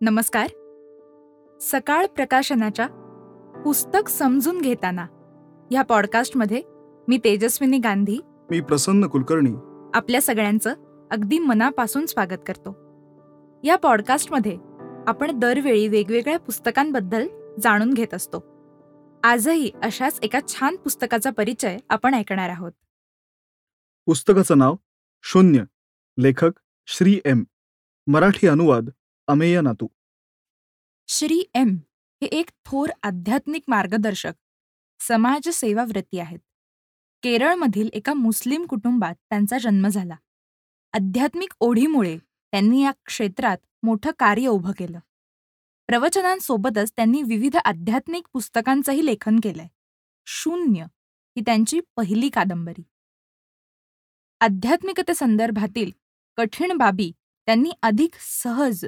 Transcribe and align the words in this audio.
नमस्कार. 0.00 0.46
सकाळ 1.60 2.06
प्रकाशनाच्या 2.06 2.86
पुस्तक 3.64 4.08
समजून 4.08 4.60
घेताना 4.60 5.02
ह्या 5.70 5.82
पॉडकास्टमध्ये 5.82 6.62
मी 7.08 7.18
तेजस्विनी 7.24 7.78
गांधी. 7.78 8.18
मी 8.50 8.60
प्रसन्न 8.60 9.06
कुलकर्णी. 9.06 9.50
आपल्या 9.94 10.22
सगळ्यांचं 10.22 10.74
अगदी 11.10 11.38
मनापासून 11.38 12.06
स्वागत 12.06 12.38
करतो. 12.46 12.68
या 13.64 13.76
पॉडकास्टमध्ये 13.76 14.58
आपण 15.06 15.38
दरवेळी 15.38 15.88
वेगवेगळ्या 15.88 16.38
पुस्तकांबद्दल 16.38 17.28
जाणून 17.62 17.92
घेत 17.92 18.14
असतो. 18.14 18.44
आजही 19.22 19.72
अशाच 19.82 20.18
एका 20.22 20.40
छान 20.48 20.76
पुस्तकाचा 20.76 21.30
परिचय 21.30 21.76
आपण 21.90 22.14
ऐकणार 22.14 22.50
आहोत. 22.50 22.72
पुस्तकाचं 24.06 24.58
नाव 24.58 24.74
शून्य. 25.22 25.62
लेखक 26.18 26.50
श्री 26.86 27.20
एम. 27.24 27.44
मराठी 28.06 28.48
अनुवाद 28.48 28.88
अमेय 29.28 29.60
नातू 29.60 29.88
श्री 31.08 31.42
एम 31.54 31.68
हे 32.22 32.26
एक 32.26 32.50
थोर 32.64 32.88
आध्यात्मिक 33.02 33.62
मार्गदर्शक 33.68 34.32
समाजसेवाव्रती 35.00 36.18
आहेत. 36.18 36.38
केरळमधील 37.22 37.88
एका 37.92 38.14
मुस्लिम 38.14 38.66
कुटुंबात 38.66 39.14
त्यांचा 39.14 39.58
जन्म 39.58 39.88
झाला. 39.88 40.16
आध्यात्मिक 40.92 41.52
ओढीमुळे 41.60 42.18
त्यांनी 42.26 42.82
या 42.82 42.92
क्षेत्रात 43.06 43.58
मोठं 43.82 44.10
कार्य 44.18 44.46
उभं 44.46 44.72
केलं. 44.72 44.98
प्रवचनांसोबतच 45.86 46.92
त्यांनी 46.96 47.22
विविध 47.22 47.56
आध्यात्मिक 47.64 48.26
पुस्तकांचंही 48.32 49.06
लेखन 49.06 49.36
केलंय. 49.42 49.68
शून्य 50.26 50.82
ही 51.36 51.40
त्यांची 51.40 51.80
पहिली 51.96 52.28
कादंबरी. 52.28 52.82
आध्यात्मिकतेसंदर्भातील 54.40 55.90
कठीण 56.36 56.72
बाबी 56.72 57.12
त्यांनी 57.46 57.70
अधिक 57.82 58.10
सहज 58.14 58.84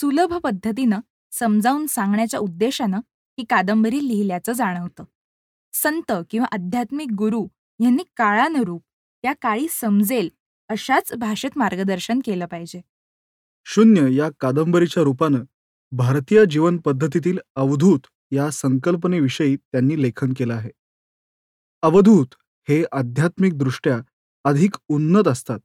सुलभ 0.00 0.34
पद्धतीनं 0.34 1.00
समजावून 1.32 1.86
सांगण्याच्या 1.86 2.40
उद्देशानं 2.40 2.98
ही 3.38 3.44
कादंबरी 3.44 4.08
लिहिल्याचं 4.08 4.52
जाणवतं. 4.52 5.04
संत 5.72 6.12
किंवा 6.30 6.46
आध्यात्मिक 6.52 7.08
गुरु 7.12 7.46
यांनी 7.80 8.02
काळानुरूप 8.16 8.82
त्या 9.22 9.32
काळी 9.42 9.66
समजेल 9.70 10.28
अशाच 10.68 11.12
भाषेत 11.12 11.50
मार्गदर्शन 11.56 12.20
केलं 12.24 12.46
पाहिजे. 12.46 12.80
शून्य 13.64 14.14
या 14.14 14.30
कादंबरीच्या 14.40 15.02
रूपानं 15.02 15.44
भारतीय 15.92 16.44
जीवन 16.50 16.78
पद्धतीतील 16.78 17.38
अवधूत 17.56 18.00
या 18.30 18.50
संकल्पनेविषयी 18.50 19.56
त्यांनी 19.56 20.02
लेखन 20.02 20.32
केलं 20.32 20.54
आहे. 20.54 20.70
अवधूत 21.82 22.26
हे 22.68 22.84
आध्यात्मिकदृष्ट्या 22.92 24.00
अधिक 24.44 24.76
उन्नत 24.88 25.28
असतात. 25.28 25.58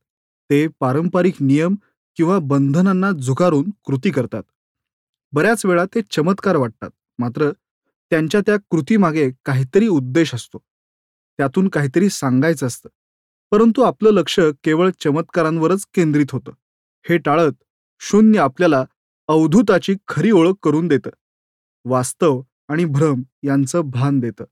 ते 0.50 0.68
पारंपरिक 0.68 1.36
नियम 1.42 1.76
किंवा 2.18 2.40
बंधनांना 2.40 3.12
झुकारून 3.12 3.66
कृती 3.84 4.12
करतात. 4.12 4.44
बऱ्याच 5.32 5.66
वेळा 5.66 5.86
ते 5.86 6.02
चमत्कार 6.12 6.56
वाटतात 6.56 6.90
मात्र 7.20 7.52
त्यांच्या 8.10 8.42
त्या 8.46 8.58
कृतीमागे 8.70 9.32
काहीतरी 9.46 9.88
उद्देश 9.88 10.36
असतो. 10.36 10.58
त्यातून 11.38 11.68
काहीतरी 11.68 12.10
सांगायचं 12.10 12.68
असतं. 12.68 12.90
परंतु 13.52 13.82
आपलं 13.82 14.10
लक्ष 14.10 14.40
केवळ 14.64 14.90
चमत्कारांवरच 15.00 15.86
केंद्रित 15.94 16.26
होतं. 16.32 16.52
हे 17.10 17.18
टाळत 17.18 17.64
शून्य 18.00 18.40
आपल्याला 18.40 18.86
अवधूताची 19.28 19.95
खरी 20.08 20.32
ओळख 20.32 20.54
करून 20.64 20.88
देतं. 20.88 21.10
वास्तव 21.86 22.42
आणि 22.68 22.86
भ्रम 22.86 23.22
यांचं 23.44 23.82
भान 23.82 24.20
देतं. 24.20 24.44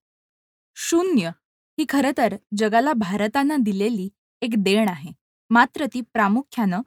शून्य 0.75 1.31
ही 1.79 1.85
खरं 1.89 2.11
तर 2.17 2.35
जगाला 2.57 2.93
भारतानं 2.93 3.57
दिलेली 3.59 4.09
एक 4.41 4.49
देण 4.57 4.89
आहे. 4.89 5.11
मात्र 5.49 5.85
ती 5.85 6.01
प्रामुख्यानं 6.01 6.81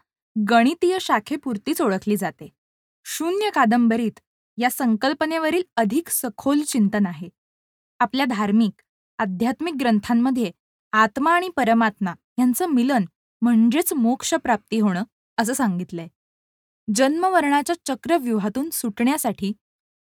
गणितीय 0.47 0.99
शाखेपुरतीच 1.01 1.81
ओळखली 1.83 2.17
जाते. 2.17 2.49
शून्य 3.05 3.51
कादंबरीत 3.51 4.21
या 4.59 4.71
संकल्पनेवरील 4.71 5.63
अधिक 5.77 6.09
सखोल 6.09 6.61
चिंतन 6.61 7.07
आहे. 7.07 7.29
आपल्या 7.99 8.27
धार्मिक 8.27 8.83
आध्यात्मिक 9.19 9.75
ग्रंथांमध्ये 9.81 10.51
आत्मा 10.93 11.33
आणि 11.33 11.49
परमात्मा 11.49 12.15
यांचं 12.39 12.67
मिलन 12.67 13.05
म्हणजेच 13.43 13.93
मोक्षप्राप्ती 13.93 14.81
होणं 14.81 15.05
असं 15.39 15.53
सांगितलंय. 15.53 16.09
जन्मवर्णाच्या 16.95 17.77
चक्रव्यूहातून 17.87 18.71
सुटण्यासाठी 18.71 19.53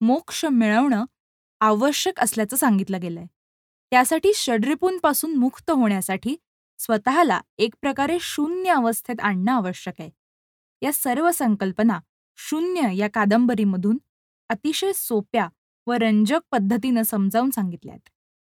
मोक्ष 0.02 0.46
मिळवणं 0.46 1.06
आवश्यक 1.60 2.20
असल्याचं 2.20 2.58
सांगितलं 2.58 3.00
गेलंय. 3.02 3.26
त्यासाठी 3.92 4.32
षड्रिपूंपासून 4.36 5.36
मुक्त 5.36 5.72
होण्यासाठी 5.72 6.36
स्वतःला 6.80 7.42
एक 7.58 7.74
प्रकारे 7.82 8.18
शून्य 8.22 8.72
अवस्थेत 8.72 9.16
आणणं 9.20 9.52
आवश्यक 9.52 9.94
आहे. 10.00 10.10
या 10.86 10.92
सर्व 10.94 11.32
संकल्पना 11.32 12.00
शून्य 12.38 12.96
या 12.96 13.08
कादंबरीमधून 13.08 13.98
अतिशय 14.50 14.92
सोप्या 14.96 15.50
व 15.88 15.94
रंजक 15.94 16.40
पद्धतीनं 16.52 17.04
समजावून 17.04 17.50
सांगितल्यात. 17.50 18.10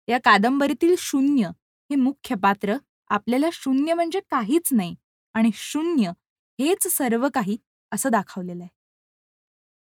या 0.08 0.18
कादंबरीतील 0.18 0.94
शून्य 0.98 1.46
हे 1.90 1.94
मुख्य 1.94 2.34
पात्र 2.34 2.76
आपल्याला 3.08 3.48
शून्य 3.52 3.94
म्हणजे 3.94 4.20
काहीच 4.20 4.68
नाही 4.72 4.94
आणि 5.34 5.50
शून्य 5.54 6.10
हेच 6.60 6.88
सर्व 6.88 7.28
काही 7.34 7.56
असं 7.92 8.10
दाखवलेलं 8.10 8.62
आहे. 8.62 8.76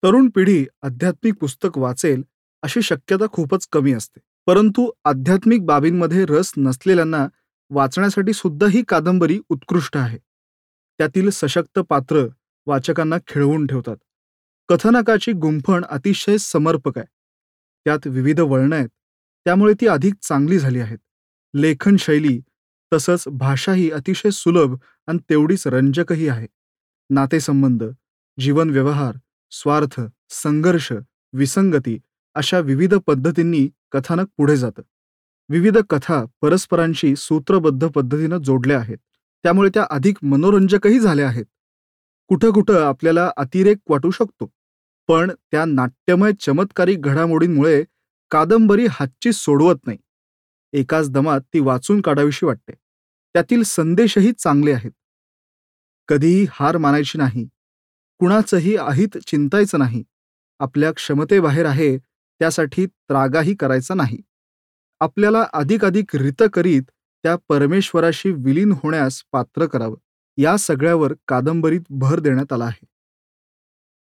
तरुण 0.03 0.29
पिढी 0.29 0.65
आध्यात्मिक 0.81 1.33
पुस्तक 1.33 1.77
वाचेल 1.77 2.23
अशी 2.63 2.81
शक्यता 2.81 3.25
खूपच 3.31 3.67
कमी 3.71 3.93
असते. 3.93 4.19
परंतु 4.45 4.91
आध्यात्मिक 5.05 5.65
बाबींमध्ये 5.65 6.25
रस 6.25 6.53
नसलेल्यांना 6.57 7.27
वाचण्यासाठी 7.69 8.33
सुद्धा 8.33 8.67
ही 8.67 8.83
कादंबरी 8.83 9.39
उत्कृष्ट 9.49 9.97
आहे. 9.97 10.17
त्यातील 10.97 11.29
सशक्त 11.29 11.79
पात्र 11.79 12.27
वाचकांना 12.65 13.15
खिळवून 13.27 13.67
ठेवतात. 13.67 13.97
कथानकाची 14.69 15.31
गुंफण 15.31 15.85
अतिशय 15.85 16.37
समर्पक 16.37 16.97
आहे. 16.97 17.07
त्यात 17.85 18.07
विविध 18.07 18.39
वळणं 18.39 18.75
आहेत. 18.75 18.89
त्यामुळे 19.45 19.73
ती 19.81 19.87
अधिक 19.87 20.13
चांगली 20.21 20.59
झाली 20.59 20.79
आहेत. 20.79 20.97
लेखनशैली 21.53 22.41
तसंच 22.93 23.23
भाषाही 23.27 23.91
अतिशय 23.91 24.29
सुलभ 24.29 24.75
आणि 25.07 25.17
तेवढीच 25.29 25.67
रंजकही 25.67 26.27
आहे. 26.27 26.47
नातेसंबंध 27.09 27.83
जीवनव्यवहार 28.39 29.15
स्वार्थ 29.51 30.01
संघर्ष 30.29 30.93
विसंगती 31.33 31.99
अशा 32.35 32.59
विविध 32.59 32.95
पद्धतींनी 32.95 33.69
कथानक 33.91 34.27
पुढे 34.37 34.57
जातं. 34.57 34.81
विविध 35.49 35.77
कथा 35.89 36.25
परस्परांशी 36.41 37.15
सूत्रबद्ध 37.15 37.87
पद्धतीनं 37.87 38.37
जोडल्या 38.37 38.79
आहेत. 38.79 38.97
त्यामुळे 39.43 39.69
त्या 39.73 39.87
अधिक 39.89 40.17
मनोरंजकही 40.21 40.99
झाल्या 40.99 41.27
आहेत. 41.27 41.45
कुठं 42.27 42.51
कुठं 42.51 42.83
आपल्याला 42.85 43.31
अतिरेक 43.37 43.77
वाटू 43.89 44.11
शकतो. 44.11 44.51
पण 45.07 45.31
त्या 45.51 45.65
नाट्यमय 45.65 46.31
चमत्कारी 46.39 46.95
घडामोडींमुळे 46.95 47.83
कादंबरी 48.31 48.85
हातची 48.89 49.33
सोडवत 49.33 49.75
नाही. 49.85 49.97
एकाच 50.73 51.09
दमात 51.09 51.41
ती 51.53 51.59
वाचून 51.59 52.01
काढावीशी 52.01 52.45
वाटते. 52.45 52.73
त्यातील 53.33 53.63
संदेशही 53.63 54.31
चांगले 54.31 54.71
आहेत. 54.73 54.91
कधीही 56.07 56.45
हार 56.51 56.77
मानायची 56.77 57.17
नाही. 57.17 57.47
कुणाचंही 58.19 58.75
अहित 58.75 59.17
चिंतायचं 59.17 59.79
नाही. 59.79 60.03
आपल्या 60.59 60.91
क्षमतेबाहेर 60.91 61.65
आहे 61.65 61.97
त्यासाठी 62.39 62.85
त्रागाही 62.85 63.55
करायचा 63.55 63.93
नाही. 63.93 64.17
आपल्याला 64.99 65.45
अधिकाधिक 65.53 66.15
रित 66.15 66.43
करीत 66.53 66.81
त्या 67.27 67.35
परमेश्वराशी 67.49 68.31
विलीन 68.31 68.71
होण्यास 68.71 69.23
पात्र 69.31 69.65
करावं. 69.65 69.95
या 70.37 70.57
सगळ्यावर 70.57 71.13
कादंबरीत 71.27 71.81
भर 71.89 72.19
देण्यात 72.19 72.53
आला 72.53 72.65
आहे. 72.65 72.85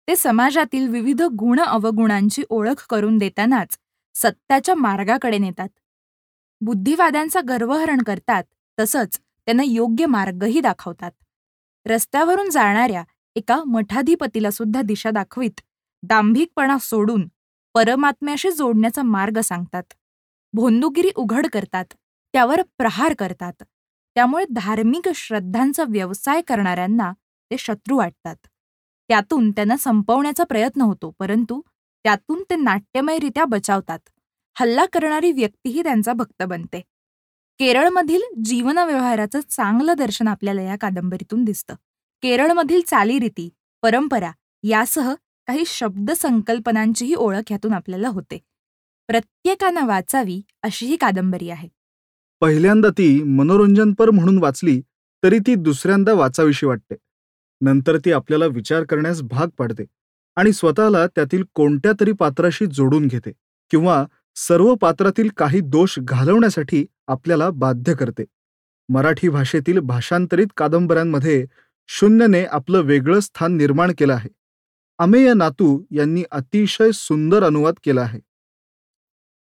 ते 0.09 0.17
समाजातील 0.17 0.89
विविध 0.89 1.23
गुण 1.23 1.61
अवगुणांची 1.61 2.43
ओळख 2.49 2.87
करून 2.91 3.19
देतानाच 3.19 3.79
सत्याच्या 4.15 4.75
मार्गाकडे 4.75 5.39
नेतात. 5.39 5.69
बुद्धिवाद्यांचा 6.61 7.41
गर्वहरण 7.49 8.03
करतात 8.03 8.45
तसंच 8.79 9.21
त्यांना 9.47 9.63
योग्य 9.63 10.07
मार्गही 10.07 10.61
दाखवतात. 10.61 11.13
रस्त्यावरून 11.87 12.51
जाणाऱ्या 12.51 13.05
एका 13.37 13.65
मठाधिपतीला 13.65 14.51
सुद्धा 14.51 14.83
दिशा 14.83 15.11
दाखवीत 15.11 15.61
दांभिकपणा 16.03 16.79
सोडून 16.81 17.29
परमात्म्याशी 17.75 18.51
जोडण्याचा 18.51 19.03
मार्ग 19.03 19.41
सांगतात. 19.41 19.93
भोंदूगिरी 20.53 21.11
उघड 21.17 21.47
करतात. 21.53 21.85
त्यावर 22.35 22.63
प्रहार 22.79 23.15
करतात. 23.19 23.53
त्यामुळे 24.17 24.45
धार्मिक 24.51 25.09
श्रद्धांचा 25.15 25.85
व्यवसाय 25.89 26.41
करणाऱ्यांना 26.43 27.13
ते 27.51 27.57
शत्रू 27.59 27.97
वाटतात. 27.97 28.37
त्यातून 29.11 29.51
त्यांना 29.51 29.77
संपवण्याचा 29.77 30.45
प्रयत्न 30.45 30.81
होतो 30.81 31.11
परंतु 31.19 31.61
त्यातून 32.05 32.43
ते 32.51 32.57
नाट्यमयरित्या 32.57 33.45
बचावतात. 33.45 33.99
हल्ला 34.57 34.85
करणारी 34.93 35.33
व्यक्तीही 35.33 35.83
त्यांचा 35.83 36.13
भक्त 36.13 36.43
बनते. 36.43 36.81
केरळमधील 37.61 38.23
जीवनव्यवहाराचं 38.45 39.41
चांगलं 39.41 39.95
दर्शन 39.99 40.29
आपल्याला 40.29 40.63
या 40.63 40.77
कादंबरीतून 40.81 41.45
दिसतं. 41.45 41.75
केरळमधील 42.23 42.81
चालीरीती 42.87 43.49
परंपरा 43.83 44.31
यासह 44.63 45.15
काही 45.47 45.65
शब्द 45.67 46.11
संकल्पनांचीही 46.11 47.15
ओळख 47.15 47.53
यातून 47.53 47.73
आपल्याला 47.73 48.09
होते. 48.09 48.39
प्रत्येकानं 49.09 49.87
वाचावी 49.87 50.43
अशी 50.63 50.87
ही 50.87 50.97
कादंबरी 50.97 51.51
आहे. 51.51 51.69
पहिल्यांदा 52.41 52.89
ती 52.89 53.23
मनोरंजनपर 53.23 54.11
म्हणून 54.11 54.39
वाचली 54.39 54.81
तरी 55.23 55.39
ती 55.39 55.55
दुसऱ्यांदा 55.55 56.13
वाचावीशी 56.13 56.67
वाटते. 56.67 56.95
नंतर 57.61 57.97
ती 58.05 58.13
आपल्याला 58.13 58.47
विचार 58.47 58.85
करण्यास 58.85 59.23
भाग 59.23 59.49
पाडते 59.59 59.85
आणि 60.37 60.53
स्वतःला 60.53 61.07
त्यातील 61.07 61.43
कोणत्या 61.55 61.93
तरी 62.01 62.13
पात्राशी 62.13 62.67
जोडून 62.67 63.07
घेते 63.07 63.33
किंवा 63.71 64.05
सर्व 64.37 64.75
पात्रातील 64.75 65.29
काही 65.37 65.61
दोष 65.61 65.99
घालवण्यासाठी 65.99 66.85
आपल्याला 67.09 67.51
बाध्य 67.51 67.95
करते. 67.95 68.25
मराठी 68.89 69.29
भाषेतील 69.29 69.79
भाषांतरित 69.79 70.47
कादंबऱ्यांमध्ये 70.57 71.45
शून्यने 71.89 72.45
आपलं 72.45 72.81
वेगळं 72.81 73.21
स्थान 73.21 73.57
निर्माण 73.57 73.93
केलं 73.99 74.13
आहे. 74.13 74.29
अमेय 74.99 75.33
नातू 75.35 75.83
यांनी 75.91 76.23
अतिशय 76.31 76.91
सुंदर 76.95 77.43
अनुवाद 77.43 77.75
केला 77.85 78.01
आहे. 78.01 78.21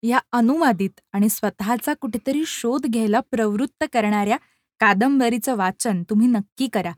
या 0.02 0.18
अनुवादित 0.32 1.00
आणि 1.12 1.28
स्वतःचा 1.28 1.94
कुठेतरी 1.94 2.42
शोध 2.46 2.86
घ्यायला 2.86 3.20
प्रवृत्त 3.30 3.84
करणाऱ्या 3.92 4.36
कादंबरीचं 4.80 5.56
वाचन 5.56 6.02
तुम्ही 6.10 6.26
नक्की 6.26 6.66
करा. 6.72 6.92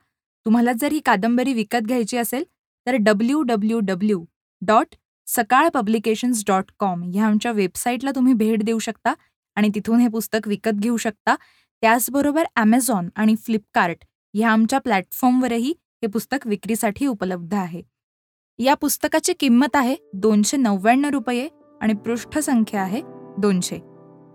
तुम्हाला 0.47 0.73
जर 0.73 0.93
ही 0.93 1.01
कादंबरी 1.05 1.53
विकत 1.55 1.87
घ्यायची 1.87 2.17
असेल 2.17 2.45
तर 2.87 2.97
W 3.01 3.43
W 3.43 3.79
W 3.81 4.25
dot 4.63 4.95
Sakal 5.29 5.69
publications 5.69 6.43
dot 6.47 6.71
com 6.79 7.03
ह्या 7.13 7.27
आमच्या 7.27 7.53
वेबसाईटला 7.53 8.11
तुम्ही 8.11 8.33
भेट 8.35 8.63
देऊ 8.63 8.79
शकता 8.79 9.13
आणि 9.57 9.69
तिथून 9.75 10.01
हे 10.01 10.09
पुस्तक 10.09 10.49
विकत 10.49 10.81
घेऊ 10.81 10.97
शकता. 10.97 11.35
त्याचबरोबर 11.83 12.45
ॲमेझॉन 12.57 13.09
आणि 13.17 13.35
फ्लिपकार्ट 13.37 14.05
ह्या 14.35 14.51
आमच्या 14.51 14.79
प्लॅटफॉर्मवरही 14.79 15.71
हे 16.03 16.07
पुस्तक 16.07 16.47
विक्रीसाठी 16.47 17.07
उपलब्ध 17.07 17.55
आहे. 17.55 17.83
या 18.59 18.75
पुस्तकाची 18.75 19.33
किंमत 19.33 19.77
आहे 19.77 19.95
दोनशे 20.15 20.57
नव्याण्णव 20.57 21.09
रुपये. 21.09 21.49
आणि 21.81 21.95
पृष्ठसंख्या 21.95 22.83
आहे 22.83 23.03
दोनशे. 23.39 23.79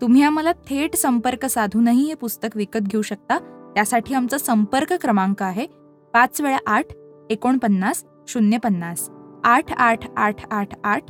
तुम्ही 0.00 0.22
आम्हाला 0.22 0.52
थेट 0.52 0.96
संपर्क 0.96 1.46
साधूनही 1.46 2.06
हे 2.08 2.14
पुस्तक 2.14 2.56
विकत 2.56 2.80
घेऊ 2.80 3.02
शकता. 3.02 3.38
त्यासाठी 3.74 4.14
आमचा 4.14 4.38
संपर्क 4.38 4.92
क्रमांक 4.92 5.42
आहे 5.42 5.66
पाच 6.14 6.40
वेळा 6.40 6.58
आठ 6.66 6.84
एकोणपन्नास 7.30 8.04
शून्य 8.28 8.58
पन्नास 8.58 9.08
आठ 9.44 9.72
आठ 9.72 10.04
आठ 10.16 10.46
आठ 10.50 10.68
आठ 10.84 11.04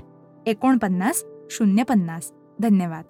एकोणपन्नास 0.47 1.25
शून्य 1.51 1.83
पन्नास 1.83 2.33
धन्यवाद. 2.63 3.05